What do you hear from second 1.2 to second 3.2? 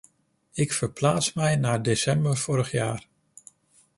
mij naar december vorig jaar.